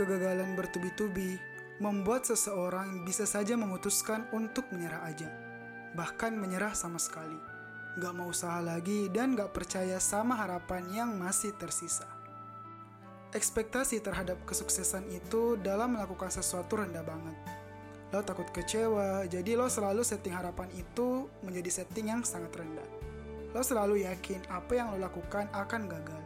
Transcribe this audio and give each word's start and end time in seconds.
kegagalan 0.00 0.56
bertubi-tubi 0.56 1.36
membuat 1.76 2.24
seseorang 2.24 3.04
bisa 3.04 3.28
saja 3.28 3.52
memutuskan 3.52 4.24
untuk 4.32 4.64
menyerah 4.72 5.04
aja. 5.04 5.28
Bahkan 5.92 6.40
menyerah 6.40 6.72
sama 6.72 6.96
sekali. 6.96 7.36
Gak 8.00 8.16
mau 8.16 8.32
usaha 8.32 8.64
lagi 8.64 9.12
dan 9.12 9.36
gak 9.36 9.52
percaya 9.52 10.00
sama 10.00 10.40
harapan 10.40 10.88
yang 10.88 11.10
masih 11.20 11.52
tersisa. 11.60 12.08
Ekspektasi 13.36 14.00
terhadap 14.00 14.40
kesuksesan 14.48 15.04
itu 15.12 15.60
dalam 15.60 16.00
melakukan 16.00 16.32
sesuatu 16.32 16.80
rendah 16.80 17.04
banget. 17.04 17.36
Lo 18.10 18.24
takut 18.24 18.48
kecewa, 18.56 19.28
jadi 19.28 19.52
lo 19.54 19.68
selalu 19.68 20.00
setting 20.00 20.32
harapan 20.32 20.66
itu 20.74 21.28
menjadi 21.44 21.84
setting 21.84 22.08
yang 22.08 22.24
sangat 22.24 22.56
rendah. 22.56 22.88
Lo 23.52 23.60
selalu 23.60 24.08
yakin 24.08 24.48
apa 24.48 24.72
yang 24.80 24.96
lo 24.96 24.98
lakukan 24.98 25.46
akan 25.52 25.82
gagal. 25.86 26.22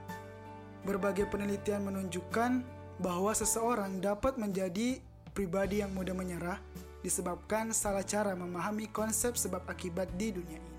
Berbagai 0.84 1.26
penelitian 1.28 1.84
menunjukkan 1.84 2.73
bahwa 2.98 3.34
seseorang 3.34 3.98
dapat 3.98 4.38
menjadi 4.38 5.02
pribadi 5.34 5.82
yang 5.82 5.90
mudah 5.90 6.14
menyerah 6.14 6.58
disebabkan 7.02 7.74
salah 7.74 8.06
cara 8.06 8.32
memahami 8.38 8.86
konsep 8.88 9.34
sebab 9.34 9.66
akibat 9.66 10.06
di 10.14 10.30
dunia 10.30 10.60
ini. 10.62 10.72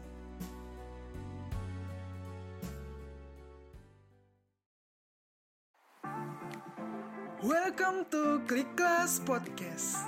Welcome 7.46 8.10
to 8.10 8.42
Klik 8.50 8.74
Kelas 8.74 9.22
Podcast. 9.22 10.02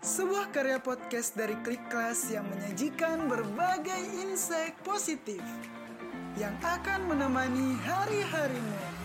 Sebuah 0.00 0.48
karya 0.48 0.80
podcast 0.80 1.36
dari 1.36 1.52
Klik 1.60 1.92
Kelas 1.92 2.32
yang 2.32 2.48
menyajikan 2.48 3.28
berbagai 3.28 4.00
insight 4.16 4.72
positif 4.80 5.44
yang 6.40 6.56
akan 6.64 7.04
menemani 7.04 7.76
hari-harimu. 7.84 8.99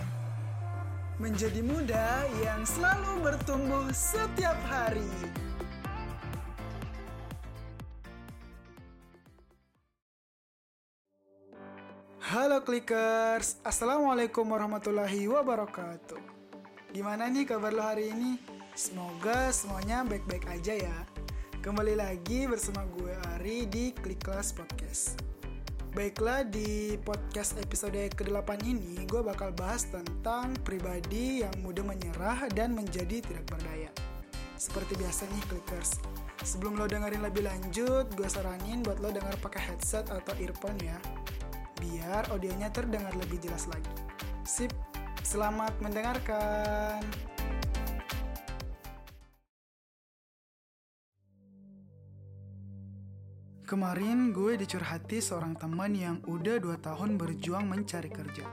Menjadi 1.15 1.63
muda 1.63 2.27
yang 2.43 2.67
selalu 2.67 3.23
bertumbuh 3.23 3.87
setiap 3.95 4.59
hari. 4.67 5.07
Halo 12.19 12.59
Clickers, 12.67 13.63
Assalamualaikum 13.63 14.43
warahmatullahi 14.43 15.31
wabarakatuh. 15.31 16.19
Gimana 16.91 17.31
nih 17.31 17.47
kabar 17.47 17.71
lo 17.71 17.79
hari 17.79 18.11
ini? 18.11 18.35
Semoga 18.75 19.55
semuanya 19.55 20.03
baik-baik 20.03 20.43
aja 20.51 20.75
ya. 20.75 20.97
Kembali 21.63 21.95
lagi 21.95 22.43
bersama 22.43 22.83
gue 22.91 23.15
Ari 23.39 23.63
di 23.71 23.95
Klik 23.95 24.19
Kelas 24.19 24.51
Podcast. 24.51 25.34
Baiklah 25.95 26.43
di 26.43 26.99
podcast 27.07 27.55
episode 27.55 27.95
ke-8 27.95 28.67
ini 28.67 29.07
gue 29.07 29.23
bakal 29.23 29.55
bahas 29.55 29.87
tentang 29.87 30.51
pribadi 30.67 31.39
yang 31.39 31.55
mudah 31.63 31.87
menyerah 31.87 32.51
dan 32.51 32.75
menjadi 32.75 33.23
tidak 33.23 33.47
berdaya. 33.47 33.87
Seperti 34.59 34.99
biasa 34.99 35.23
nih 35.31 35.43
Clickers, 35.47 36.03
sebelum 36.43 36.75
lo 36.75 36.83
dengerin 36.91 37.23
lebih 37.23 37.47
lanjut, 37.47 38.11
gue 38.11 38.27
saranin 38.27 38.83
buat 38.83 38.99
lo 38.99 39.07
denger 39.07 39.39
pakai 39.39 39.71
headset 39.71 40.11
atau 40.11 40.35
earphone 40.35 40.75
ya. 40.83 40.99
Biar 41.79 42.27
audionya 42.27 42.67
terdengar 42.75 43.15
lebih 43.15 43.39
jelas 43.39 43.63
lagi. 43.71 43.95
Sip, 44.43 44.75
selamat 45.23 45.79
mendengarkan. 45.79 47.07
Kemarin 53.65 54.29
gue 54.29 54.61
dicurhati 54.61 55.17
seorang 55.17 55.57
teman 55.57 55.89
yang 55.97 56.21
udah 56.29 56.61
2 56.61 56.85
tahun 56.85 57.17
berjuang 57.17 57.65
mencari 57.65 58.13
kerja. 58.13 58.45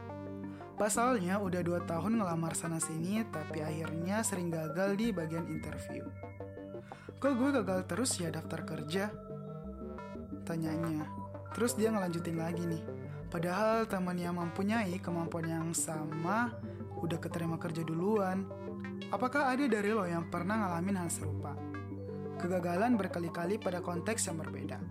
Pasalnya 0.80 1.36
udah 1.36 1.60
2 1.60 1.84
tahun 1.84 2.16
ngelamar 2.16 2.56
sana 2.56 2.80
sini 2.80 3.20
tapi 3.28 3.60
akhirnya 3.60 4.24
sering 4.24 4.48
gagal 4.48 4.96
di 4.96 5.12
bagian 5.12 5.44
interview. 5.52 6.08
Kok 7.20 7.28
gue 7.28 7.50
gagal 7.60 7.84
terus 7.84 8.16
ya 8.16 8.32
daftar 8.32 8.64
kerja? 8.64 9.12
Tanyanya. 10.48 11.04
Terus 11.52 11.76
dia 11.76 11.92
ngelanjutin 11.92 12.40
lagi 12.40 12.64
nih. 12.64 12.80
Padahal 13.28 13.84
teman 13.84 14.16
yang 14.16 14.40
mempunyai 14.40 14.96
kemampuan 14.96 15.44
yang 15.44 15.68
sama 15.76 16.56
udah 17.04 17.20
keterima 17.20 17.60
kerja 17.60 17.84
duluan. 17.84 18.48
Apakah 19.12 19.52
ada 19.52 19.68
dari 19.68 19.92
lo 19.92 20.08
yang 20.08 20.32
pernah 20.32 20.56
ngalamin 20.56 21.04
hal 21.04 21.12
serupa? 21.12 21.52
Kegagalan 22.42 22.98
berkali-kali 22.98 23.62
pada 23.62 23.78
konteks 23.78 24.26
yang 24.26 24.42
berbeda. 24.42 24.82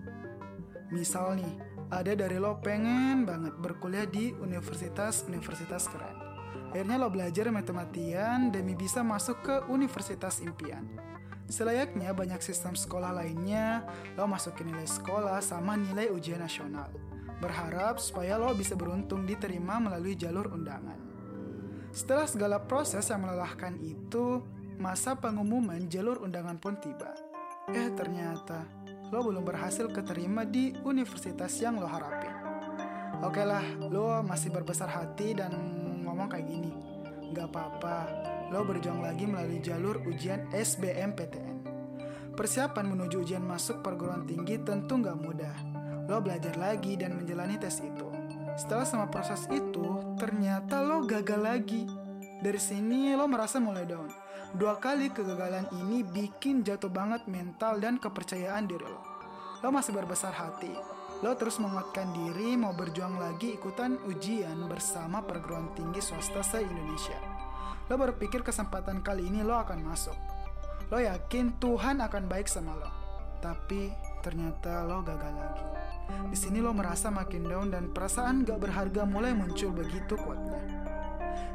Misal 0.87 1.35
nih, 1.35 1.53
ada 1.91 2.15
dari 2.15 2.39
lo 2.39 2.55
pengen 2.63 3.27
banget 3.27 3.59
berkuliah 3.59 4.07
di 4.07 4.31
universitas-universitas 4.31 5.91
keren. 5.91 6.15
Akhirnya 6.71 6.95
lo 6.95 7.11
belajar 7.11 7.51
matematian 7.51 8.55
demi 8.55 8.79
bisa 8.79 9.03
masuk 9.03 9.43
ke 9.43 9.55
universitas 9.67 10.39
impian. 10.39 10.87
Selayaknya 11.51 12.15
banyak 12.15 12.39
sistem 12.39 12.79
sekolah 12.79 13.11
lainnya, 13.11 13.83
lo 14.15 14.23
masukin 14.31 14.71
nilai 14.71 14.87
sekolah 14.87 15.43
sama 15.43 15.75
nilai 15.75 16.07
ujian 16.07 16.39
nasional. 16.39 16.87
Berharap 17.43 17.99
supaya 17.99 18.39
lo 18.39 18.55
bisa 18.55 18.79
beruntung 18.79 19.27
diterima 19.27 19.83
melalui 19.83 20.15
jalur 20.15 20.47
undangan. 20.55 20.95
Setelah 21.91 22.31
segala 22.31 22.57
proses 22.63 23.03
yang 23.11 23.27
melelahkan 23.27 23.75
itu, 23.83 24.39
masa 24.79 25.19
pengumuman 25.19 25.91
jalur 25.91 26.23
undangan 26.23 26.55
pun 26.55 26.79
tiba. 26.79 27.30
Eh 27.69 27.93
ternyata 27.93 28.65
lo 29.11 29.21
belum 29.21 29.43
berhasil 29.43 29.91
keterima 29.91 30.47
di 30.47 30.73
universitas 30.87 31.51
yang 31.59 31.77
lo 31.77 31.85
harapin. 31.85 32.31
Oke 33.21 33.43
lah, 33.45 33.61
lo 33.77 34.23
masih 34.25 34.49
berbesar 34.49 34.89
hati 34.89 35.37
dan 35.37 35.53
ngomong 36.01 36.31
kayak 36.31 36.47
gini. 36.47 36.73
Gak 37.35 37.53
apa-apa, 37.53 37.97
lo 38.49 38.65
berjuang 38.65 39.03
lagi 39.03 39.29
melalui 39.29 39.61
jalur 39.61 40.01
ujian 40.09 40.49
SBMPTN. 40.49 41.61
Persiapan 42.33 42.87
menuju 42.87 43.21
ujian 43.21 43.43
masuk 43.45 43.83
perguruan 43.85 44.25
tinggi 44.25 44.57
tentu 44.63 44.97
gak 45.03 45.19
mudah. 45.19 45.53
Lo 46.09 46.17
belajar 46.23 46.57
lagi 46.57 46.97
dan 46.97 47.13
menjalani 47.19 47.61
tes 47.61 47.83
itu. 47.83 48.09
Setelah 48.57 48.87
semua 48.87 49.07
proses 49.11 49.45
itu, 49.51 50.15
ternyata 50.17 50.81
lo 50.81 51.05
gagal 51.05 51.39
lagi. 51.45 51.85
Dari 52.41 52.57
sini 52.57 53.13
lo 53.13 53.29
merasa 53.29 53.61
mulai 53.61 53.85
down. 53.85 54.09
Dua 54.57 54.81
kali 54.81 55.13
kegagalan 55.13 55.69
ini 55.77 56.01
bikin 56.01 56.65
jatuh 56.65 56.89
banget 56.89 57.29
mental 57.29 57.77
dan 57.77 58.01
kepercayaan 58.01 58.65
diri 58.65 58.81
lo. 58.81 58.97
Lo 59.61 59.69
masih 59.69 59.93
berbesar 59.93 60.33
hati. 60.33 60.73
Lo 61.21 61.37
terus 61.37 61.61
menguatkan 61.61 62.09
diri 62.09 62.57
mau 62.57 62.73
berjuang 62.73 63.21
lagi 63.21 63.53
ikutan 63.53 63.93
ujian 64.09 64.57
bersama 64.65 65.21
perguruan 65.21 65.69
tinggi 65.77 66.01
swasta 66.01 66.41
se-Indonesia. 66.41 67.21
Lo 67.93 68.01
berpikir 68.01 68.41
kesempatan 68.41 69.05
kali 69.05 69.29
ini 69.29 69.45
lo 69.45 69.61
akan 69.61 69.85
masuk. 69.85 70.17
Lo 70.89 70.97
yakin 70.97 71.61
Tuhan 71.61 72.01
akan 72.01 72.25
baik 72.25 72.49
sama 72.49 72.73
lo. 72.73 72.89
Tapi 73.37 73.93
ternyata 74.25 74.81
lo 74.89 75.05
gagal 75.05 75.33
lagi. 75.37 75.65
Di 76.33 76.37
sini 76.41 76.57
lo 76.57 76.73
merasa 76.73 77.13
makin 77.13 77.45
down 77.45 77.69
dan 77.69 77.93
perasaan 77.93 78.49
gak 78.49 78.57
berharga 78.57 79.05
mulai 79.05 79.37
muncul 79.37 79.69
begitu 79.77 80.17
kuatnya. 80.17 80.90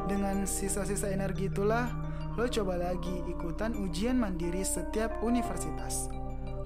Dengan 0.04 0.44
sisa-sisa 0.44 1.08
energi 1.08 1.48
itulah, 1.48 1.88
lo 2.36 2.44
coba 2.44 2.76
lagi 2.76 3.24
ikutan 3.32 3.72
ujian 3.72 4.20
mandiri 4.20 4.60
setiap 4.60 5.24
universitas. 5.24 6.12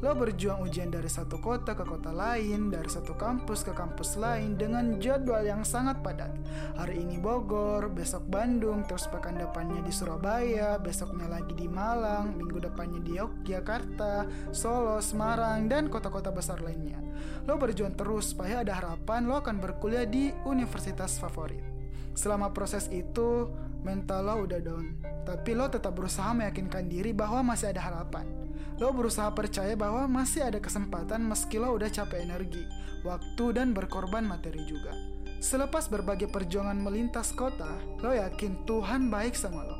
Lo 0.01 0.17
berjuang 0.17 0.65
ujian 0.65 0.89
dari 0.89 1.13
satu 1.13 1.37
kota 1.45 1.77
ke 1.77 1.85
kota 1.85 2.09
lain, 2.09 2.73
dari 2.73 2.89
satu 2.89 3.13
kampus 3.21 3.69
ke 3.69 3.77
kampus 3.77 4.17
lain 4.17 4.57
dengan 4.57 4.97
jadwal 4.97 5.45
yang 5.45 5.61
sangat 5.61 6.01
padat. 6.01 6.33
Hari 6.81 7.05
ini 7.05 7.21
Bogor, 7.21 7.93
besok 7.93 8.25
Bandung, 8.33 8.81
terus 8.89 9.05
pekan 9.13 9.37
depannya 9.37 9.85
di 9.85 9.93
Surabaya, 9.93 10.81
besoknya 10.81 11.29
lagi 11.29 11.53
di 11.53 11.69
Malang, 11.69 12.33
minggu 12.33 12.65
depannya 12.65 12.97
di 13.05 13.21
Yogyakarta, 13.21 14.25
Solo, 14.57 15.05
Semarang, 15.05 15.69
dan 15.69 15.93
kota-kota 15.93 16.33
besar 16.33 16.65
lainnya. 16.65 16.97
Lo 17.45 17.61
berjuang 17.61 17.93
terus 17.93 18.33
supaya 18.33 18.65
ada 18.65 18.81
harapan 18.81 19.29
lo 19.29 19.37
akan 19.37 19.61
berkuliah 19.61 20.09
di 20.09 20.33
universitas 20.49 21.21
favorit. 21.21 21.80
Selama 22.21 22.53
proses 22.53 22.85
itu, 22.93 23.49
mental 23.81 24.29
lo 24.29 24.45
udah 24.45 24.61
down. 24.61 25.01
Tapi 25.25 25.57
lo 25.57 25.73
tetap 25.73 25.97
berusaha 25.97 26.37
meyakinkan 26.37 26.85
diri 26.85 27.17
bahwa 27.17 27.41
masih 27.41 27.73
ada 27.73 27.81
harapan. 27.81 28.29
Lo 28.77 28.93
berusaha 28.93 29.33
percaya 29.33 29.73
bahwa 29.73 30.05
masih 30.05 30.45
ada 30.45 30.61
kesempatan 30.61 31.25
meski 31.25 31.57
lo 31.57 31.73
udah 31.73 31.89
capek 31.89 32.21
energi, 32.29 32.61
waktu, 33.09 33.57
dan 33.57 33.73
berkorban 33.73 34.29
materi 34.29 34.61
juga. 34.69 34.93
Selepas 35.41 35.89
berbagai 35.89 36.29
perjuangan 36.29 36.77
melintas 36.77 37.33
kota, 37.33 37.73
lo 38.05 38.13
yakin 38.13 38.69
Tuhan 38.69 39.09
baik 39.09 39.33
sama 39.33 39.65
lo. 39.65 39.77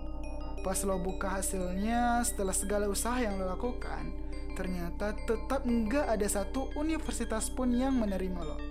Pas 0.65 0.81
lo 0.89 0.97
buka 0.97 1.37
hasilnya 1.37 2.25
setelah 2.25 2.57
segala 2.57 2.89
usaha 2.89 3.21
yang 3.21 3.37
lo 3.37 3.53
lakukan, 3.53 4.17
ternyata 4.57 5.13
tetap 5.29 5.69
nggak 5.69 6.09
ada 6.09 6.25
satu 6.25 6.73
universitas 6.81 7.53
pun 7.53 7.77
yang 7.77 8.01
menerima 8.01 8.41
lo. 8.41 8.70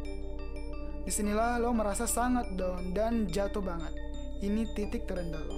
Di 1.04 1.12
sinilah 1.12 1.62
lo 1.62 1.72
merasa 1.72 2.06
sangat 2.06 2.56
down 2.56 2.92
dan 2.92 3.28
jatuh 3.30 3.64
banget. 3.64 3.94
Ini 4.40 4.72
titik 4.76 5.04
terendah 5.08 5.44
lo. 5.44 5.58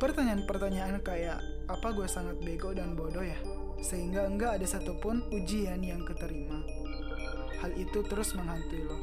Pertanyaan-pertanyaan 0.00 1.00
kayak, 1.04 1.38
apa 1.68 1.88
gue 1.92 2.08
sangat 2.08 2.36
bego 2.40 2.72
dan 2.72 2.96
bodoh 2.96 3.24
ya? 3.24 3.36
Sehingga 3.80 4.28
enggak 4.28 4.60
ada 4.60 4.66
satupun 4.68 5.24
ujian 5.32 5.80
yang 5.84 6.04
keterima. 6.08 6.64
Hal 7.60 7.72
itu 7.76 8.04
terus 8.04 8.36
menghantui 8.36 8.84
lo. 8.84 8.96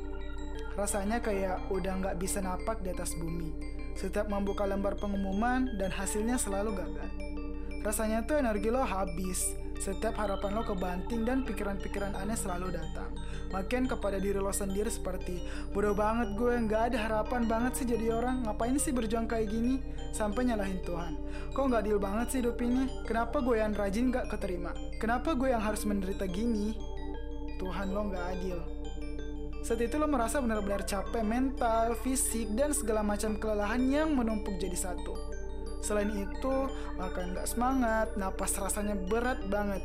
Rasanya 0.77 1.19
kayak 1.19 1.67
udah 1.67 1.93
nggak 1.99 2.17
bisa 2.21 2.39
napak 2.39 2.79
di 2.85 2.93
atas 2.93 3.17
bumi. 3.19 3.51
Setiap 3.97 4.31
membuka 4.31 4.63
lembar 4.63 4.95
pengumuman 4.95 5.67
dan 5.75 5.91
hasilnya 5.91 6.39
selalu 6.39 6.79
gagal. 6.79 7.09
Rasanya 7.81 8.23
tuh 8.23 8.39
energi 8.39 8.69
lo 8.71 8.85
habis. 8.85 9.57
Setiap 9.81 10.13
harapan 10.21 10.53
lo 10.53 10.61
kebanting 10.61 11.25
dan 11.25 11.41
pikiran-pikiran 11.41 12.13
aneh 12.13 12.37
selalu 12.37 12.69
datang. 12.77 13.09
Makin 13.49 13.89
kepada 13.89 14.21
diri 14.21 14.37
lo 14.37 14.53
sendiri 14.53 14.93
seperti 14.93 15.41
bodoh 15.73 15.97
banget 15.97 16.37
gue 16.37 16.53
nggak 16.53 16.93
ada 16.93 16.97
harapan 17.01 17.49
banget 17.49 17.81
sih 17.81 17.89
jadi 17.89 18.13
orang 18.13 18.45
ngapain 18.45 18.77
sih 18.77 18.93
berjuang 18.93 19.25
kayak 19.25 19.49
gini 19.49 19.81
sampai 20.13 20.53
nyalahin 20.53 20.77
Tuhan. 20.85 21.17
Kok 21.57 21.65
nggak 21.65 21.81
adil 21.81 21.97
banget 21.97 22.27
sih 22.29 22.39
hidup 22.45 22.61
ini? 22.61 22.85
Kenapa 23.09 23.41
gue 23.41 23.57
yang 23.57 23.73
rajin 23.73 24.13
nggak 24.13 24.29
keterima? 24.29 24.69
Kenapa 25.01 25.33
gue 25.33 25.49
yang 25.49 25.65
harus 25.65 25.81
menderita 25.81 26.29
gini? 26.29 26.77
Tuhan 27.57 27.89
lo 27.89 28.05
nggak 28.13 28.25
adil. 28.37 28.61
Saat 29.65 29.81
itu 29.81 29.97
lo 29.97 30.05
merasa 30.05 30.41
benar-benar 30.41 30.85
capek 30.85 31.25
mental, 31.25 31.97
fisik, 32.05 32.53
dan 32.53 32.73
segala 32.73 33.01
macam 33.01 33.37
kelelahan 33.37 33.81
yang 33.89 34.13
menumpuk 34.13 34.61
jadi 34.61 34.77
satu. 34.77 35.30
Selain 35.81 36.13
itu, 36.13 36.55
makan 37.01 37.33
gak 37.33 37.49
semangat, 37.49 38.07
napas 38.13 38.53
rasanya 38.61 38.93
berat 39.09 39.41
banget. 39.49 39.81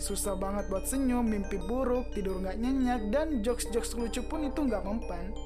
Susah 0.00 0.38
banget 0.38 0.72
buat 0.72 0.88
senyum, 0.88 1.26
mimpi 1.26 1.60
buruk, 1.68 2.08
tidur 2.16 2.40
gak 2.40 2.56
nyenyak, 2.56 3.12
dan 3.12 3.44
jokes-jokes 3.44 3.92
lucu 3.98 4.24
pun 4.24 4.48
itu 4.48 4.64
gak 4.64 4.88
mempan. 4.88 5.36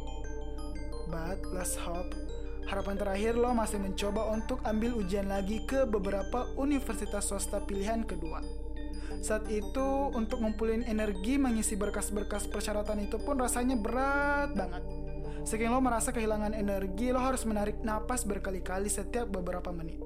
But 1.11 1.43
let's 1.51 1.75
hope, 1.75 2.15
harapan 2.71 2.97
terakhir 2.97 3.35
lo 3.35 3.53
masih 3.53 3.83
mencoba 3.83 4.31
untuk 4.31 4.63
ambil 4.63 4.97
ujian 4.97 5.29
lagi 5.29 5.67
ke 5.67 5.83
beberapa 5.85 6.47
universitas 6.57 7.29
swasta 7.29 7.61
pilihan 7.67 8.07
kedua. 8.07 8.41
Saat 9.21 9.51
itu, 9.51 10.09
untuk 10.15 10.41
ngumpulin 10.41 10.87
energi 10.87 11.37
mengisi 11.37 11.77
berkas-berkas 11.77 12.49
persyaratan 12.49 13.03
itu 13.05 13.21
pun 13.21 13.37
rasanya 13.37 13.77
berat 13.77 14.55
banget. 14.57 15.02
Saking 15.43 15.75
lo 15.75 15.83
merasa 15.83 16.15
kehilangan 16.15 16.55
energi, 16.55 17.11
lo 17.11 17.19
harus 17.19 17.43
menarik 17.43 17.83
napas 17.83 18.23
berkali-kali 18.23 18.87
setiap 18.87 19.27
beberapa 19.27 19.75
menit. 19.75 19.99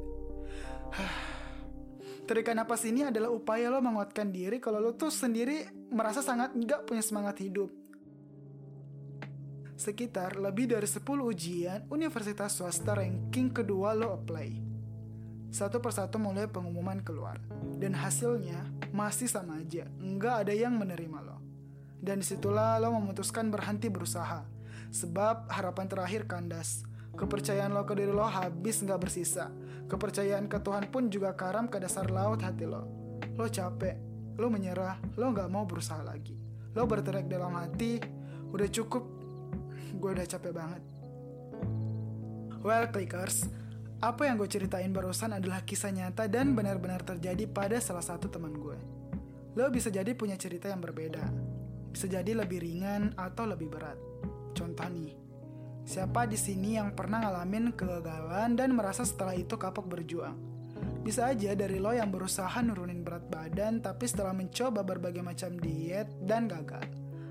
Tarikan 2.26 2.56
napas 2.56 2.82
ini 2.88 3.04
adalah 3.04 3.28
upaya 3.28 3.68
lo 3.68 3.84
menguatkan 3.84 4.32
diri 4.32 4.56
kalau 4.58 4.80
lo 4.80 4.96
tuh 4.96 5.12
sendiri 5.12 5.68
merasa 5.92 6.24
sangat 6.24 6.56
nggak 6.56 6.88
punya 6.88 7.04
semangat 7.04 7.36
hidup. 7.44 7.68
Sekitar 9.76 10.40
lebih 10.40 10.72
dari 10.72 10.88
10 10.88 11.04
ujian 11.04 11.84
universitas 11.92 12.56
swasta 12.56 12.96
ranking 12.96 13.52
kedua 13.52 13.92
lo 13.92 14.16
apply. 14.16 14.64
Satu 15.52 15.84
persatu 15.84 16.16
mulai 16.16 16.48
pengumuman 16.48 17.04
keluar. 17.04 17.44
Dan 17.76 17.92
hasilnya 17.92 18.72
masih 18.96 19.28
sama 19.28 19.60
aja, 19.60 19.84
nggak 20.00 20.48
ada 20.48 20.52
yang 20.56 20.80
menerima 20.80 21.20
lo. 21.20 21.44
Dan 22.00 22.24
di 22.24 22.26
situlah 22.26 22.80
lo 22.80 22.96
memutuskan 22.96 23.52
berhenti 23.52 23.92
berusaha 23.92 24.55
Sebab 24.90 25.50
harapan 25.50 25.86
terakhir 25.86 26.26
kandas. 26.28 26.86
Kepercayaan 27.16 27.72
lo 27.72 27.88
ke 27.88 27.96
diri 27.96 28.12
lo 28.12 28.28
habis 28.28 28.84
nggak 28.84 29.00
bersisa. 29.00 29.48
Kepercayaan 29.88 30.50
ke 30.50 30.60
Tuhan 30.60 30.92
pun 30.92 31.08
juga 31.08 31.32
karam 31.32 31.70
ke 31.70 31.80
dasar 31.80 32.12
laut 32.12 32.44
hati 32.44 32.68
lo. 32.68 32.84
Lo 33.38 33.48
capek, 33.48 33.96
lo 34.36 34.52
menyerah, 34.52 35.00
lo 35.16 35.32
nggak 35.32 35.48
mau 35.48 35.64
berusaha 35.64 36.04
lagi. 36.04 36.36
Lo 36.76 36.84
berteriak 36.84 37.24
dalam 37.24 37.56
hati, 37.56 37.96
udah 38.52 38.68
cukup, 38.68 39.04
gue 39.96 40.10
udah 40.12 40.26
capek 40.28 40.52
banget. 40.52 40.82
Well, 42.60 42.90
clickers, 42.92 43.48
apa 44.04 44.28
yang 44.28 44.36
gue 44.36 44.50
ceritain 44.50 44.92
barusan 44.92 45.32
adalah 45.32 45.64
kisah 45.64 45.88
nyata 45.88 46.28
dan 46.28 46.52
benar-benar 46.52 47.00
terjadi 47.00 47.48
pada 47.48 47.80
salah 47.80 48.04
satu 48.04 48.28
teman 48.28 48.52
gue. 48.52 48.76
Lo 49.56 49.72
bisa 49.72 49.88
jadi 49.88 50.12
punya 50.12 50.36
cerita 50.36 50.68
yang 50.68 50.84
berbeda, 50.84 51.24
bisa 51.88 52.04
jadi 52.04 52.36
lebih 52.36 52.60
ringan 52.60 53.16
atau 53.16 53.48
lebih 53.48 53.72
berat. 53.72 53.96
Contoh 54.56 54.88
nih, 54.88 55.12
siapa 55.84 56.24
di 56.24 56.40
sini 56.40 56.80
yang 56.80 56.96
pernah 56.96 57.28
ngalamin 57.28 57.76
kegagalan 57.76 58.56
dan 58.56 58.72
merasa 58.72 59.04
setelah 59.04 59.36
itu 59.36 59.60
kapok 59.60 59.84
berjuang? 59.84 60.32
Bisa 61.04 61.28
aja 61.28 61.52
dari 61.52 61.76
lo 61.76 61.92
yang 61.92 62.08
berusaha 62.08 62.56
nurunin 62.64 63.04
berat 63.04 63.28
badan 63.28 63.84
tapi 63.84 64.08
setelah 64.08 64.32
mencoba 64.32 64.80
berbagai 64.80 65.20
macam 65.20 65.54
diet 65.60 66.08
dan 66.24 66.48
gagal. 66.48 66.82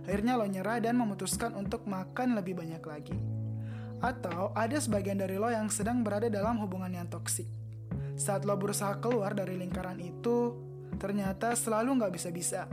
Akhirnya 0.05 0.37
lo 0.37 0.45
nyerah 0.45 0.77
dan 0.77 1.01
memutuskan 1.01 1.57
untuk 1.57 1.89
makan 1.89 2.37
lebih 2.37 2.55
banyak 2.55 2.79
lagi. 2.85 3.17
Atau 3.99 4.53
ada 4.53 4.77
sebagian 4.77 5.17
dari 5.17 5.41
lo 5.41 5.49
yang 5.49 5.65
sedang 5.73 6.05
berada 6.05 6.29
dalam 6.29 6.61
hubungan 6.61 6.93
yang 6.93 7.09
toksik. 7.09 7.49
Saat 8.15 8.45
lo 8.45 8.53
berusaha 8.53 9.01
keluar 9.01 9.33
dari 9.33 9.57
lingkaran 9.57 9.97
itu, 9.97 10.53
ternyata 11.01 11.57
selalu 11.57 11.99
nggak 11.99 12.13
bisa-bisa. 12.13 12.69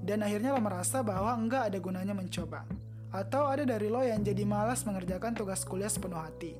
Dan 0.00 0.22
akhirnya 0.22 0.54
lo 0.54 0.62
merasa 0.62 1.02
bahwa 1.02 1.34
nggak 1.36 1.74
ada 1.74 1.78
gunanya 1.82 2.14
mencoba. 2.14 2.79
Atau 3.10 3.46
ada 3.50 3.66
dari 3.66 3.90
lo 3.90 4.02
yang 4.02 4.22
jadi 4.22 4.46
malas 4.46 4.86
mengerjakan 4.86 5.34
tugas 5.34 5.66
kuliah 5.66 5.90
sepenuh 5.90 6.18
hati. 6.18 6.54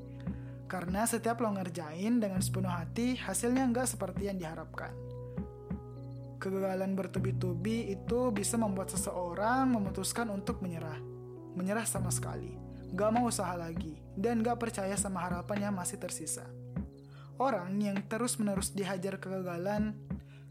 Karena 0.66 1.06
setiap 1.06 1.42
lo 1.42 1.50
ngerjain 1.54 2.18
dengan 2.22 2.42
sepenuh 2.42 2.70
hati, 2.70 3.18
hasilnya 3.18 3.66
nggak 3.70 3.86
seperti 3.86 4.30
yang 4.30 4.38
diharapkan. 4.38 4.90
Kegagalan 6.40 6.96
bertubi-tubi 6.96 7.92
itu 7.92 8.32
bisa 8.32 8.56
membuat 8.56 8.90
seseorang 8.90 9.70
memutuskan 9.70 10.30
untuk 10.32 10.64
menyerah. 10.64 10.98
Menyerah 11.54 11.84
sama 11.84 12.08
sekali. 12.08 12.56
Gak 12.96 13.10
mau 13.12 13.28
usaha 13.28 13.52
lagi. 13.54 14.00
Dan 14.16 14.40
gak 14.40 14.56
percaya 14.56 14.96
sama 14.96 15.20
harapan 15.20 15.68
yang 15.68 15.74
masih 15.76 16.00
tersisa. 16.00 16.48
Orang 17.40 17.80
yang 17.80 17.96
terus-menerus 18.04 18.76
dihajar 18.76 19.16
kegagalan 19.16 19.96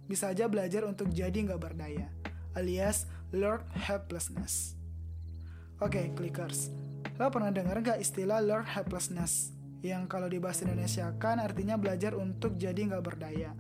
bisa 0.10 0.34
aja 0.34 0.50
belajar 0.50 0.90
untuk 0.90 1.13
jadi 1.13 1.38
nggak 1.46 1.62
berdaya, 1.62 2.10
alias 2.57 3.06
learn 3.30 3.62
helplessness. 3.78 4.78
Oke, 5.79 5.95
okay, 5.95 6.05
clickers. 6.11 6.75
Lo 7.15 7.31
pernah 7.31 7.55
dengar 7.55 7.79
gak 7.79 8.03
istilah 8.03 8.43
learn 8.43 8.67
helplessness? 8.67 9.55
Yang 9.79 10.11
kalau 10.11 10.27
di 10.27 10.35
bahasa 10.35 10.67
Indonesia 10.67 11.07
kan 11.15 11.39
artinya 11.39 11.79
belajar 11.79 12.19
untuk 12.19 12.59
jadi 12.59 12.83
nggak 12.83 12.99
berdaya. 12.99 13.55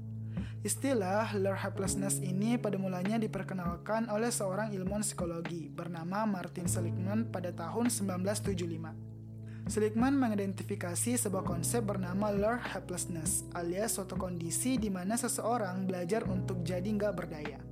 Istilah 0.59 1.31
learn 1.39 1.55
helplessness 1.55 2.19
ini 2.19 2.59
pada 2.59 2.75
mulanya 2.75 3.15
diperkenalkan 3.15 4.11
oleh 4.11 4.35
seorang 4.35 4.75
ilmuwan 4.75 4.99
psikologi 4.99 5.71
bernama 5.71 6.27
Martin 6.27 6.67
Seligman 6.67 7.31
pada 7.31 7.55
tahun 7.55 7.87
1975. 7.87 9.71
Seligman 9.71 10.19
mengidentifikasi 10.19 11.15
sebuah 11.23 11.47
konsep 11.47 11.87
bernama 11.87 12.35
learn 12.35 12.59
helplessness, 12.59 13.47
alias 13.55 13.95
suatu 13.95 14.19
kondisi 14.19 14.75
di 14.75 14.91
mana 14.91 15.15
seseorang 15.15 15.87
belajar 15.87 16.27
untuk 16.27 16.67
jadi 16.67 16.91
nggak 16.91 17.15
berdaya. 17.15 17.68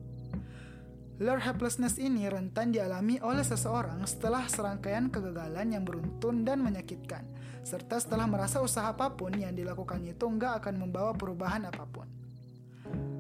Learn 1.18 1.42
helplessness 1.42 1.98
ini 1.98 2.30
rentan 2.30 2.70
dialami 2.70 3.18
oleh 3.26 3.42
seseorang 3.42 4.06
setelah 4.06 4.46
serangkaian 4.46 5.10
kegagalan 5.10 5.74
yang 5.74 5.82
beruntun 5.82 6.46
dan 6.46 6.62
menyakitkan, 6.62 7.26
serta 7.66 7.98
setelah 7.98 8.30
merasa 8.30 8.62
usaha 8.62 8.94
apa 8.94 9.18
pun 9.18 9.34
yang 9.34 9.58
dilakukannya 9.58 10.14
itu 10.14 10.26
nggak 10.30 10.62
akan 10.62 10.78
membawa 10.78 11.18
perubahan 11.18 11.66
apa 11.66 11.90
pun. 11.90 12.06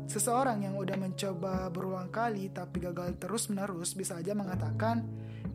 Seseorang 0.05 0.61
yang 0.61 0.77
udah 0.77 0.93
mencoba 0.93 1.73
berulang 1.73 2.13
kali 2.13 2.53
tapi 2.53 2.85
gagal 2.85 3.17
terus-menerus 3.17 3.97
bisa 3.97 4.21
aja 4.21 4.37
mengatakan, 4.37 5.01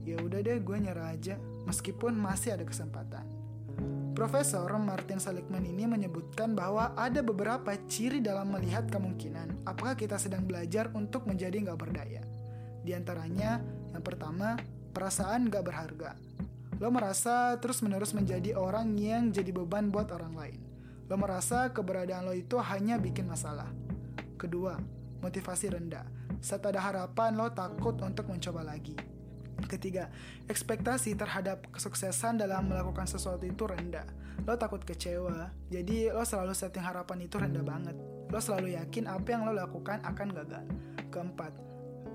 ya 0.03 0.19
udah 0.19 0.43
deh 0.43 0.59
gue 0.59 0.79
nyerah 0.83 1.15
aja, 1.15 1.39
meskipun 1.71 2.19
masih 2.19 2.59
ada 2.59 2.67
kesempatan. 2.67 3.42
Profesor 4.13 4.69
Martin 4.77 5.17
Seligman 5.17 5.65
ini 5.65 5.89
menyebutkan 5.89 6.53
bahwa 6.53 6.93
ada 6.93 7.25
beberapa 7.25 7.73
ciri 7.89 8.21
dalam 8.21 8.53
melihat 8.53 8.85
kemungkinan 8.93 9.65
apakah 9.65 9.97
kita 9.97 10.21
sedang 10.21 10.45
belajar 10.45 10.93
untuk 10.93 11.25
menjadi 11.25 11.65
nggak 11.65 11.81
berdaya. 11.81 12.21
Di 12.85 12.93
antaranya, 12.93 13.65
yang 13.97 14.05
pertama, 14.05 14.61
perasaan 14.93 15.49
gak 15.49 15.65
berharga. 15.65 16.13
Lo 16.77 16.93
merasa 16.93 17.57
terus-menerus 17.57 18.13
menjadi 18.13 18.53
orang 18.53 18.99
yang 19.01 19.33
jadi 19.33 19.49
beban 19.49 19.89
buat 19.89 20.13
orang 20.13 20.35
lain. 20.37 20.61
Lo 21.09 21.17
merasa 21.17 21.73
keberadaan 21.73 22.29
lo 22.29 22.37
itu 22.37 22.61
hanya 22.61 23.01
bikin 23.01 23.25
masalah. 23.25 23.71
Kedua, 24.37 24.77
motivasi 25.25 25.73
rendah. 25.73 26.05
Saat 26.43 26.69
ada 26.69 26.85
harapan, 26.85 27.39
lo 27.39 27.49
takut 27.55 27.97
untuk 28.03 28.29
mencoba 28.29 28.67
lagi. 28.67 29.12
Ketiga, 29.67 30.13
ekspektasi 30.47 31.17
terhadap 31.17 31.71
kesuksesan 31.73 32.39
dalam 32.41 32.69
melakukan 32.69 33.09
sesuatu 33.09 33.43
itu 33.47 33.65
rendah. 33.65 34.05
Lo 34.43 34.59
takut 34.59 34.83
kecewa, 34.83 35.55
jadi 35.71 36.11
lo 36.11 36.27
selalu 36.27 36.53
setting 36.53 36.83
harapan 36.83 37.25
itu 37.25 37.39
rendah 37.39 37.65
banget. 37.65 37.97
Lo 38.29 38.39
selalu 38.41 38.75
yakin 38.77 39.07
apa 39.09 39.29
yang 39.29 39.47
lo 39.49 39.53
lakukan 39.55 40.03
akan 40.03 40.29
gagal. 40.35 40.65
Keempat, 41.13 41.53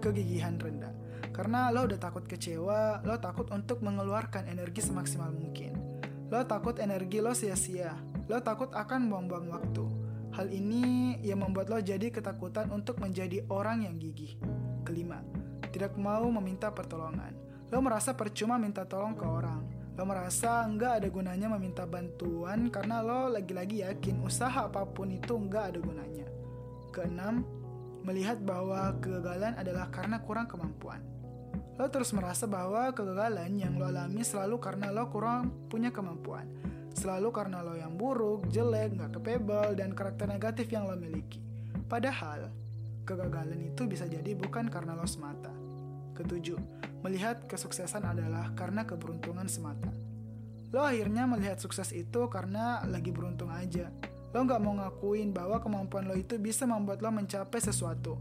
kegigihan 0.04 0.58
rendah. 0.60 0.94
Karena 1.34 1.70
lo 1.70 1.86
udah 1.86 2.00
takut 2.02 2.26
kecewa, 2.26 3.06
lo 3.06 3.18
takut 3.22 3.50
untuk 3.54 3.86
mengeluarkan 3.86 4.50
energi 4.50 4.82
semaksimal 4.82 5.30
mungkin. 5.30 5.78
Lo 6.28 6.44
takut 6.44 6.82
energi 6.82 7.24
lo 7.24 7.32
sia-sia, 7.32 7.96
lo 8.28 8.42
takut 8.42 8.74
akan 8.74 9.08
buang-buang 9.08 9.48
waktu. 9.54 9.86
Hal 10.36 10.52
ini 10.52 11.18
yang 11.24 11.42
membuat 11.42 11.72
lo 11.72 11.80
jadi 11.80 12.12
ketakutan 12.12 12.70
untuk 12.70 13.00
menjadi 13.00 13.46
orang 13.48 13.88
yang 13.88 13.96
gigih. 13.98 14.36
Kelima, 14.84 15.24
tidak 15.70 15.94
mau 16.00 16.26
meminta 16.32 16.72
pertolongan. 16.72 17.36
Lo 17.68 17.84
merasa 17.84 18.16
percuma 18.16 18.56
minta 18.56 18.88
tolong 18.88 19.14
ke 19.14 19.26
orang. 19.28 19.64
Lo 19.98 20.06
merasa 20.06 20.64
nggak 20.64 21.04
ada 21.04 21.08
gunanya 21.10 21.48
meminta 21.52 21.84
bantuan 21.84 22.70
karena 22.70 23.02
lo 23.02 23.28
lagi-lagi 23.34 23.82
yakin 23.82 24.24
usaha 24.24 24.70
apa 24.70 24.86
pun 24.86 25.12
itu 25.12 25.34
nggak 25.36 25.64
ada 25.74 25.80
gunanya. 25.82 26.28
Keenam, 26.94 27.44
melihat 28.08 28.40
bahwa 28.40 28.96
kegagalan 29.04 29.58
adalah 29.60 29.92
karena 29.92 30.24
kurang 30.24 30.48
kemampuan. 30.48 31.04
Lo 31.76 31.86
terus 31.92 32.16
merasa 32.16 32.48
bahwa 32.48 32.90
kegagalan 32.96 33.52
yang 33.58 33.76
lo 33.76 33.86
alami 33.86 34.24
selalu 34.24 34.58
karena 34.58 34.90
lo 34.90 35.12
kurang 35.12 35.52
punya 35.68 35.92
kemampuan. 35.92 36.48
Selalu 36.98 37.30
karena 37.30 37.62
lo 37.62 37.78
yang 37.78 37.94
buruk, 37.94 38.50
jelek, 38.50 38.98
gak 38.98 39.22
capable, 39.22 39.78
dan 39.78 39.94
karakter 39.94 40.26
negatif 40.26 40.66
yang 40.74 40.90
lo 40.90 40.98
miliki. 40.98 41.38
Padahal, 41.86 42.50
kegagalan 43.08 43.72
itu 43.72 43.88
bisa 43.88 44.04
jadi 44.04 44.36
bukan 44.36 44.68
karena 44.68 44.92
lo 44.92 45.08
semata. 45.08 45.56
Ketujuh, 46.20 46.60
melihat 47.08 47.48
kesuksesan 47.48 48.04
adalah 48.04 48.52
karena 48.52 48.84
keberuntungan 48.84 49.48
semata. 49.48 49.88
Lo 50.76 50.84
akhirnya 50.84 51.24
melihat 51.24 51.64
sukses 51.64 51.96
itu 51.96 52.28
karena 52.28 52.84
lagi 52.84 53.16
beruntung 53.16 53.48
aja. 53.48 53.88
Lo 54.36 54.44
nggak 54.44 54.60
mau 54.60 54.76
ngakuin 54.76 55.32
bahwa 55.32 55.64
kemampuan 55.64 56.12
lo 56.12 56.20
itu 56.20 56.36
bisa 56.36 56.68
membuat 56.68 57.00
lo 57.00 57.08
mencapai 57.16 57.64
sesuatu. 57.64 58.20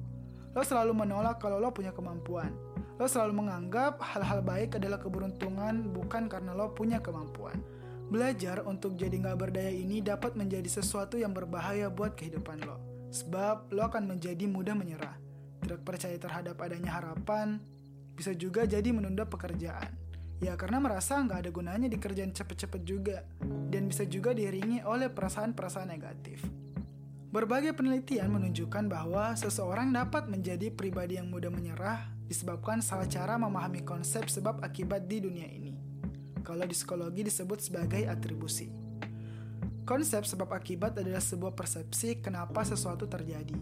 Lo 0.55 0.63
selalu 0.63 0.95
menolak 0.95 1.43
kalau 1.43 1.59
lo 1.59 1.75
punya 1.75 1.91
kemampuan. 1.91 2.55
Lo 2.97 3.11
selalu 3.11 3.45
menganggap 3.45 3.99
hal-hal 3.99 4.41
baik 4.41 4.79
adalah 4.79 5.03
keberuntungan 5.03 5.91
bukan 5.91 6.31
karena 6.31 6.55
lo 6.55 6.71
punya 6.71 7.03
kemampuan. 7.03 7.59
Belajar 8.07 8.63
untuk 8.63 8.95
jadi 8.95 9.19
nggak 9.19 9.37
berdaya 9.37 9.73
ini 9.75 9.99
dapat 9.99 10.39
menjadi 10.39 10.71
sesuatu 10.71 11.19
yang 11.19 11.35
berbahaya 11.35 11.91
buat 11.91 12.15
kehidupan 12.15 12.63
lo. 12.63 12.96
Sebab 13.17 13.73
lo 13.73 13.89
akan 13.89 14.05
menjadi 14.05 14.45
mudah 14.45 14.77
menyerah. 14.77 15.17
Tidak 15.65 15.81
percaya 15.81 16.21
terhadap 16.21 16.61
adanya 16.61 17.01
harapan, 17.01 17.57
bisa 18.13 18.37
juga 18.37 18.69
jadi 18.69 18.93
menunda 18.93 19.25
pekerjaan. 19.25 19.89
Ya 20.37 20.53
karena 20.53 20.77
merasa 20.85 21.17
nggak 21.17 21.49
ada 21.49 21.51
gunanya 21.51 21.89
dikerjain 21.89 22.37
cepet-cepet 22.37 22.83
juga. 22.85 23.25
Dan 23.73 23.89
bisa 23.89 24.05
juga 24.05 24.37
diiringi 24.37 24.85
oleh 24.85 25.09
perasaan-perasaan 25.09 25.89
negatif. 25.89 26.45
Berbagai 27.33 27.73
penelitian 27.73 28.33
menunjukkan 28.33 28.85
bahwa 28.89 29.33
seseorang 29.37 29.93
dapat 29.93 30.29
menjadi 30.29 30.73
pribadi 30.73 31.17
yang 31.17 31.33
mudah 31.33 31.53
menyerah 31.53 32.09
disebabkan 32.29 32.81
salah 32.81 33.09
cara 33.09 33.37
memahami 33.41 33.85
konsep 33.85 34.29
sebab 34.29 34.61
akibat 34.61 35.09
di 35.09 35.25
dunia 35.25 35.49
ini. 35.49 35.73
Kalau 36.45 36.65
di 36.65 36.77
psikologi 36.77 37.27
disebut 37.27 37.59
sebagai 37.65 38.07
atribusi. 38.07 38.86
Konsep 39.87 40.27
sebab 40.27 40.51
akibat 40.51 40.99
adalah 40.99 41.23
sebuah 41.23 41.55
persepsi 41.55 42.19
kenapa 42.19 42.67
sesuatu 42.67 43.07
terjadi. 43.07 43.55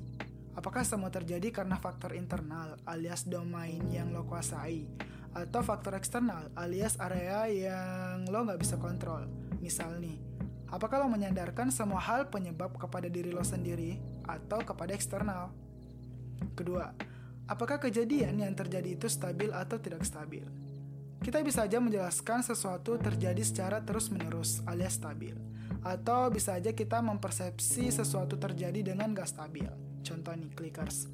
Apakah 0.57 0.81
semua 0.81 1.13
terjadi 1.13 1.53
karena 1.53 1.77
faktor 1.77 2.17
internal 2.17 2.81
alias 2.89 3.29
domain 3.29 3.85
yang 3.93 4.09
lo 4.09 4.25
kuasai 4.25 4.89
atau 5.37 5.61
faktor 5.61 5.93
eksternal 6.01 6.49
alias 6.57 6.97
area 6.97 7.45
yang 7.53 8.25
lo 8.33 8.41
nggak 8.41 8.57
bisa 8.57 8.81
kontrol? 8.81 9.29
Misal 9.61 10.01
nih, 10.01 10.17
apakah 10.73 11.05
lo 11.05 11.13
menyandarkan 11.13 11.69
semua 11.69 12.01
hal 12.01 12.33
penyebab 12.33 12.73
kepada 12.81 13.13
diri 13.13 13.29
lo 13.29 13.45
sendiri 13.45 14.01
atau 14.25 14.65
kepada 14.65 14.97
eksternal? 14.97 15.53
Kedua, 16.57 16.89
apakah 17.45 17.77
kejadian 17.77 18.41
yang 18.41 18.57
terjadi 18.57 18.97
itu 18.97 19.13
stabil 19.13 19.53
atau 19.53 19.77
tidak 19.77 20.01
stabil? 20.09 20.49
Kita 21.21 21.45
bisa 21.45 21.69
aja 21.69 21.77
menjelaskan 21.85 22.41
sesuatu 22.41 22.97
terjadi 22.97 23.45
secara 23.45 23.85
terus-menerus 23.85 24.65
alias 24.65 24.97
stabil. 24.97 25.37
Atau 25.85 26.33
bisa 26.33 26.57
aja 26.57 26.73
kita 26.73 27.05
mempersepsi 27.05 27.93
sesuatu 27.93 28.41
terjadi 28.41 28.81
dengan 28.81 29.13
gak 29.13 29.29
stabil. 29.29 29.69
Contoh 30.01 30.33
nih, 30.33 30.49
clickers. 30.57 31.13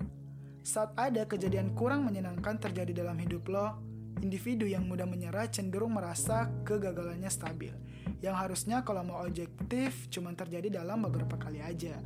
Saat 0.62 0.94
ada 0.94 1.26
kejadian 1.26 1.74
kurang 1.74 2.06
menyenangkan 2.06 2.54
terjadi 2.62 3.02
dalam 3.02 3.18
hidup 3.18 3.50
lo, 3.50 3.82
individu 4.22 4.70
yang 4.70 4.86
mudah 4.86 5.10
menyerah 5.10 5.50
cenderung 5.50 5.98
merasa 5.98 6.46
kegagalannya 6.62 7.26
stabil. 7.26 7.74
Yang 8.22 8.36
harusnya 8.36 8.86
kalau 8.86 9.02
mau 9.02 9.26
objektif 9.26 10.06
cuma 10.12 10.30
terjadi 10.38 10.80
dalam 10.80 11.02
beberapa 11.02 11.34
kali 11.34 11.58
aja. 11.58 11.98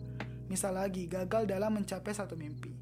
Misal 0.48 0.78
lagi, 0.78 1.04
gagal 1.04 1.50
dalam 1.50 1.76
mencapai 1.76 2.14
satu 2.16 2.38
mimpi. 2.38 2.72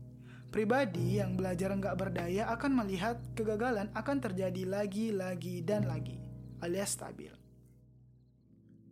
Pribadi 0.52 1.16
yang 1.16 1.32
belajar 1.32 1.72
nggak 1.72 1.96
berdaya 1.96 2.52
akan 2.52 2.84
melihat 2.84 3.16
kegagalan 3.32 3.88
akan 3.96 4.20
terjadi 4.20 4.68
lagi, 4.68 5.08
lagi, 5.08 5.64
dan 5.64 5.88
lagi, 5.88 6.20
alias 6.60 6.92
stabil. 6.92 7.32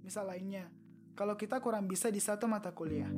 Misal 0.00 0.32
lainnya, 0.32 0.72
kalau 1.20 1.36
kita 1.36 1.60
kurang 1.60 1.84
bisa 1.84 2.08
di 2.08 2.16
satu 2.16 2.48
mata 2.48 2.72
kuliah, 2.72 3.12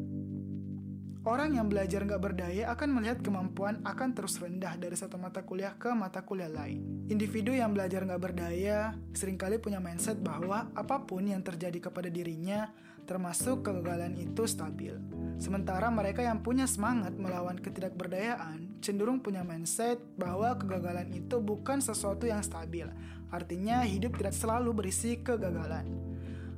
Orang 1.22 1.54
yang 1.54 1.70
belajar 1.70 2.02
nggak 2.02 2.18
berdaya 2.18 2.74
akan 2.74 2.98
melihat 2.98 3.22
kemampuan 3.22 3.78
akan 3.86 4.10
terus 4.10 4.42
rendah 4.42 4.74
dari 4.74 4.98
satu 4.98 5.22
mata 5.22 5.46
kuliah 5.46 5.70
ke 5.78 5.94
mata 5.94 6.18
kuliah 6.26 6.50
lain. 6.50 7.06
Individu 7.06 7.54
yang 7.54 7.70
belajar 7.70 8.02
nggak 8.02 8.18
berdaya 8.18 8.98
sering 9.14 9.38
kali 9.38 9.62
punya 9.62 9.78
mindset 9.78 10.18
bahwa 10.18 10.66
apa 10.74 11.06
pun 11.06 11.22
yang 11.22 11.38
terjadi 11.46 11.78
kepada 11.78 12.10
dirinya, 12.10 12.74
termasuk 13.06 13.62
kegagalan 13.62 14.18
itu 14.18 14.50
stabil. 14.50 14.98
Sementara 15.38 15.94
mereka 15.94 16.26
yang 16.26 16.42
punya 16.42 16.66
semangat 16.66 17.14
melawan 17.14 17.54
ketidakberdayaan 17.54 18.82
cenderung 18.82 19.22
punya 19.22 19.46
mindset 19.46 20.02
bahwa 20.18 20.58
kegagalan 20.58 21.06
itu 21.14 21.38
bukan 21.38 21.78
sesuatu 21.78 22.26
yang 22.26 22.42
stabil. 22.42 22.90
Artinya 23.30 23.86
hidup 23.86 24.18
tidak 24.18 24.34
selalu 24.34 24.74
berisi 24.74 25.22
kegagalan. 25.22 26.11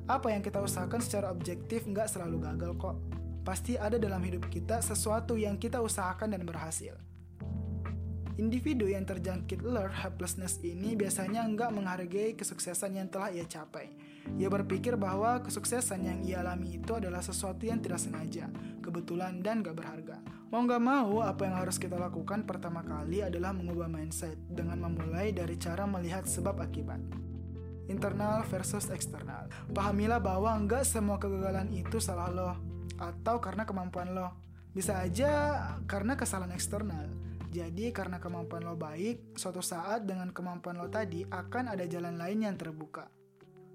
Apa 0.05 0.29
yang 0.29 0.45
kita 0.45 0.61
usahakan 0.61 1.01
secara 1.01 1.33
objektif 1.33 1.89
nggak 1.89 2.05
selalu 2.05 2.45
gagal 2.45 2.71
kok 2.77 2.95
pasti 3.41 3.73
ada 3.73 3.97
dalam 3.97 4.21
hidup 4.21 4.45
kita 4.53 4.77
sesuatu 4.77 5.33
yang 5.33 5.57
kita 5.57 5.81
usahakan 5.81 6.37
dan 6.37 6.45
berhasil. 6.45 6.93
Individu 8.37 8.85
yang 8.85 9.01
terjangkit 9.01 9.65
alert 9.65 9.97
helplessness 9.97 10.61
ini 10.61 10.93
biasanya 10.93 11.41
nggak 11.49 11.71
menghargai 11.73 12.37
kesuksesan 12.37 13.01
yang 13.01 13.09
telah 13.09 13.33
ia 13.33 13.49
capai. 13.49 13.97
Ia 14.37 14.45
berpikir 14.45 14.93
bahwa 14.93 15.41
kesuksesan 15.41 16.05
yang 16.05 16.19
ia 16.21 16.45
alami 16.45 16.77
itu 16.77 16.93
adalah 16.93 17.25
sesuatu 17.25 17.65
yang 17.65 17.81
tidak 17.81 17.97
sengaja, 17.97 18.51
kebetulan, 18.85 19.39
dan 19.39 19.63
gak 19.63 19.77
berharga. 19.77 20.19
Mau 20.51 20.65
nggak 20.65 20.83
mau, 20.83 21.23
apa 21.23 21.47
yang 21.47 21.55
harus 21.61 21.77
kita 21.79 21.95
lakukan 21.95 22.43
pertama 22.43 22.83
kali 22.83 23.23
adalah 23.23 23.55
mengubah 23.55 23.87
mindset 23.87 24.35
dengan 24.51 24.83
memulai 24.83 25.31
dari 25.31 25.55
cara 25.55 25.87
melihat 25.87 26.27
sebab 26.27 26.59
akibat 26.59 26.99
internal 27.87 28.45
versus 28.47 28.89
eksternal. 28.89 29.49
Pahamilah 29.73 30.21
bahwa 30.21 30.53
nggak 30.65 30.85
semua 30.85 31.21
kegagalan 31.21 31.69
itu 31.73 32.01
salah 32.01 32.29
lo 32.31 32.51
atau 32.99 33.37
karena 33.43 33.67
kemampuan 33.67 34.15
lo. 34.15 34.31
Bisa 34.75 34.99
aja 34.99 35.31
karena 35.87 36.19
kesalahan 36.19 36.51
eksternal. 36.51 37.07
Jadi 37.55 37.95
karena 37.95 38.19
kemampuan 38.19 38.67
lo 38.67 38.75
baik, 38.75 39.39
suatu 39.39 39.63
saat 39.63 40.03
dengan 40.03 40.35
kemampuan 40.35 40.75
lo 40.75 40.91
tadi 40.91 41.23
akan 41.23 41.71
ada 41.71 41.87
jalan 41.87 42.19
lain 42.19 42.43
yang 42.43 42.59
terbuka. 42.59 43.07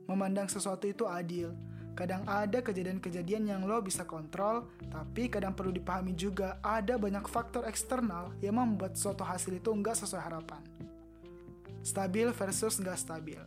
Memandang 0.05 0.53
sesuatu 0.53 0.85
itu 0.85 1.09
adil. 1.09 1.57
Kadang 1.97 2.29
ada 2.29 2.61
kejadian-kejadian 2.61 3.49
yang 3.49 3.65
lo 3.65 3.81
bisa 3.81 4.05
kontrol, 4.05 4.69
tapi 4.93 5.33
kadang 5.33 5.57
perlu 5.57 5.73
dipahami 5.73 6.13
juga 6.13 6.61
ada 6.61 7.01
banyak 7.01 7.25
faktor 7.25 7.65
eksternal 7.65 8.37
yang 8.45 8.61
membuat 8.61 9.01
suatu 9.01 9.25
hasil 9.25 9.57
itu 9.57 9.73
nggak 9.73 9.97
sesuai 9.97 10.23
harapan. 10.29 10.61
Stabil 11.81 12.29
versus 12.37 12.77
nggak 12.77 13.01
stabil. 13.01 13.41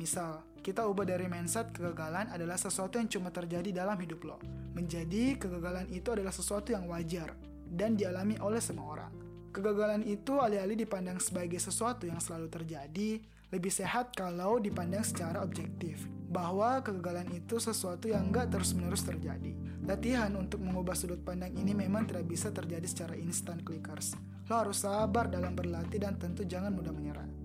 Misal, 0.00 0.40
kita 0.64 0.88
ubah 0.88 1.04
dari 1.04 1.28
mindset 1.28 1.76
kegagalan 1.76 2.32
adalah 2.32 2.56
sesuatu 2.56 2.96
yang 2.96 3.04
cuma 3.12 3.28
terjadi 3.28 3.84
dalam 3.84 4.00
hidup 4.00 4.24
lo. 4.24 4.40
Menjadi 4.72 5.36
kegagalan 5.36 5.92
itu 5.92 6.08
adalah 6.08 6.32
sesuatu 6.32 6.72
yang 6.72 6.88
wajar 6.88 7.36
dan 7.68 8.00
dialami 8.00 8.40
oleh 8.40 8.64
semua 8.64 8.96
orang. 8.96 9.12
Kegagalan 9.52 10.00
itu 10.08 10.40
alih-alih 10.40 10.88
dipandang 10.88 11.20
sebagai 11.20 11.60
sesuatu 11.60 12.08
yang 12.08 12.16
selalu 12.16 12.48
terjadi, 12.48 13.20
lebih 13.52 13.68
sehat 13.68 14.16
kalau 14.16 14.56
dipandang 14.56 15.04
secara 15.04 15.44
objektif. 15.44 16.08
Bahwa 16.32 16.80
kegagalan 16.80 17.28
itu 17.36 17.60
sesuatu 17.60 18.08
yang 18.08 18.32
nggak 18.32 18.56
terus-menerus 18.56 19.04
terjadi. 19.04 19.52
Latihan 19.84 20.32
untuk 20.32 20.64
mengubah 20.64 20.96
sudut 20.96 21.20
pandang 21.20 21.52
ini 21.60 21.76
memang 21.76 22.08
tidak 22.08 22.24
bisa 22.24 22.48
terjadi 22.48 22.88
secara 22.88 23.20
instan 23.20 23.60
clickers. 23.60 24.16
Lo 24.48 24.64
harus 24.64 24.80
sabar 24.80 25.28
dalam 25.28 25.52
berlatih 25.52 26.00
dan 26.00 26.16
tentu 26.16 26.48
jangan 26.48 26.72
mudah 26.72 26.94
menyerah. 26.96 27.39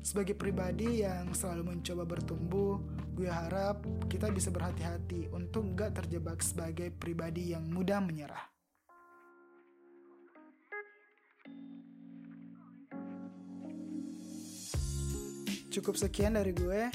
Sebagai 0.00 0.32
pribadi 0.32 1.04
yang 1.04 1.36
selalu 1.36 1.76
mencoba 1.76 2.08
bertumbuh, 2.08 2.80
gue 3.12 3.28
harap 3.28 3.84
kita 4.08 4.32
bisa 4.32 4.48
berhati-hati 4.48 5.28
untuk 5.28 5.76
gak 5.76 5.92
terjebak 6.00 6.40
sebagai 6.40 6.88
pribadi 6.88 7.52
yang 7.52 7.68
mudah 7.68 8.00
menyerah. 8.00 8.48
Cukup 15.70 15.94
sekian 16.00 16.34
dari 16.34 16.56
gue. 16.56 16.88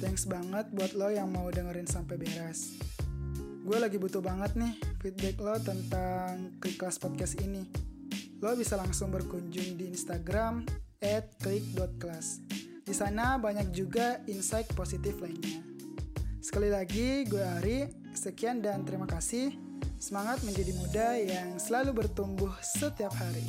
Thanks 0.00 0.24
banget 0.24 0.72
buat 0.72 0.96
lo 0.96 1.12
yang 1.12 1.28
mau 1.28 1.46
dengerin 1.52 1.86
sampai 1.86 2.16
beres. 2.16 2.74
Gue 3.62 3.76
lagi 3.76 4.00
butuh 4.00 4.24
banget 4.24 4.56
nih 4.56 4.74
feedback 4.98 5.36
lo 5.38 5.54
tentang 5.60 6.56
Kelas 6.58 6.96
Podcast 6.96 7.36
ini. 7.38 7.68
Lo 8.40 8.56
bisa 8.56 8.80
langsung 8.80 9.12
berkunjung 9.12 9.76
di 9.76 9.92
Instagram 9.92 10.64
at 11.00 11.32
click.class. 11.40 12.44
Di 12.84 12.94
sana 12.96 13.36
banyak 13.40 13.72
juga 13.72 14.20
insight 14.28 14.72
positif 14.76 15.16
lainnya. 15.20 15.60
Sekali 16.40 16.72
lagi, 16.72 17.28
gue 17.28 17.40
Ari. 17.40 17.78
Sekian 18.16 18.60
dan 18.64 18.84
terima 18.84 19.06
kasih. 19.06 19.54
Semangat 20.00 20.40
menjadi 20.44 20.72
muda 20.76 21.08
yang 21.20 21.60
selalu 21.60 22.04
bertumbuh 22.04 22.52
setiap 22.64 23.12
hari. 23.16 23.44